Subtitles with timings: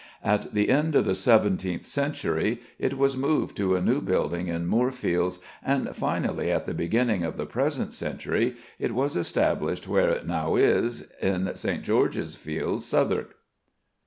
[0.23, 4.65] At the end of the seventeenth century it was moved to a new building in
[4.65, 10.25] Moorfields, and finally, at the beginning of the present century, it was established where it
[10.25, 11.83] now is, in St.
[11.83, 13.35] George's Fields, Southwark.